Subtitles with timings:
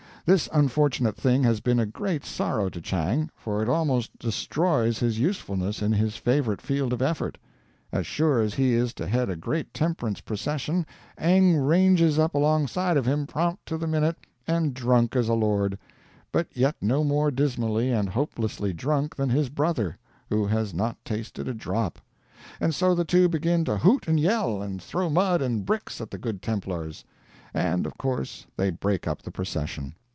[0.23, 5.17] This unfortunate thing has been a great sorrow to Chang, for it almost destroys his
[5.17, 7.39] usefulness in his favorite field of effort.
[7.91, 10.85] As sure as he is to head a great temperance procession
[11.17, 15.79] Eng ranges up alongside of him, prompt to the minute, and drunk as a lord;
[16.31, 19.97] but yet no more dismally and hopelessly drunk than his brother,
[20.29, 21.97] who has not tasted a drop.
[22.59, 26.11] And so the two begin to hoot and yell, and throw mud and bricks at
[26.11, 27.03] the Good Templars;
[27.55, 29.95] and, of course, they break up the procession.